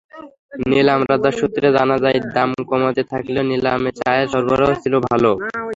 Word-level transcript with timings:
নিলাম 0.69 0.99
বাজার 1.09 1.33
সূত্রে 1.39 1.67
জানা 1.77 1.97
যায়, 2.03 2.19
দাম 2.35 2.49
কমতে 2.69 3.03
থাকলেও 3.11 3.43
নিলামে 3.51 3.91
চায়ের 3.99 4.27
সরবরাহ 4.33 4.71
ছিল 4.83 4.93
ভালো। 5.07 5.31